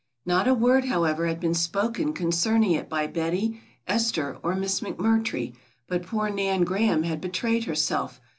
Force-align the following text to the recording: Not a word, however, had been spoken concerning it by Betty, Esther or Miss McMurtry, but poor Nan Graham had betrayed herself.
Not 0.25 0.47
a 0.47 0.55
word, 0.55 0.85
however, 0.85 1.27
had 1.27 1.39
been 1.39 1.53
spoken 1.53 2.11
concerning 2.13 2.71
it 2.71 2.89
by 2.89 3.05
Betty, 3.05 3.61
Esther 3.87 4.37
or 4.41 4.55
Miss 4.55 4.79
McMurtry, 4.81 5.53
but 5.85 6.07
poor 6.07 6.31
Nan 6.31 6.63
Graham 6.63 7.03
had 7.03 7.21
betrayed 7.21 7.65
herself. 7.65 8.19